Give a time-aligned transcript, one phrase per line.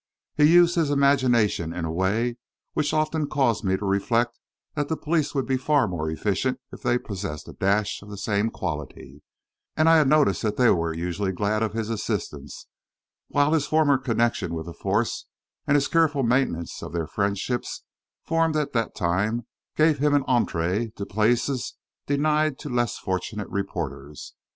[0.35, 2.37] He used his imagination in a way
[2.73, 4.39] which often caused me to reflect
[4.73, 8.17] that the police would be far more efficient if they possessed a dash of the
[8.17, 9.21] same quality;
[9.77, 12.65] and I had noticed that they were usually glad of his assistance,
[13.27, 15.27] while his former connection with the force
[15.67, 17.83] and his careful maintenance of the friendships
[18.25, 19.45] formed at that time
[19.75, 21.75] gave him an entrée to places
[22.07, 24.33] denied to less fortunate reporters.